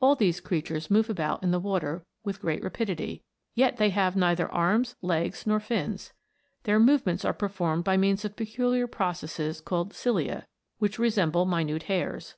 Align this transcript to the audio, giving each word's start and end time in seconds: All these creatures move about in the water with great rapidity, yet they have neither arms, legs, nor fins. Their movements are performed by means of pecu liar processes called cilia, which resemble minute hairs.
All 0.00 0.14
these 0.14 0.38
creatures 0.38 0.92
move 0.92 1.10
about 1.10 1.42
in 1.42 1.50
the 1.50 1.58
water 1.58 2.06
with 2.22 2.40
great 2.40 2.62
rapidity, 2.62 3.24
yet 3.56 3.78
they 3.78 3.90
have 3.90 4.14
neither 4.14 4.48
arms, 4.52 4.94
legs, 5.02 5.44
nor 5.44 5.58
fins. 5.58 6.12
Their 6.62 6.78
movements 6.78 7.24
are 7.24 7.32
performed 7.34 7.82
by 7.82 7.96
means 7.96 8.24
of 8.24 8.36
pecu 8.36 8.68
liar 8.70 8.86
processes 8.86 9.60
called 9.60 9.92
cilia, 9.92 10.46
which 10.78 11.00
resemble 11.00 11.46
minute 11.46 11.82
hairs. 11.90 12.36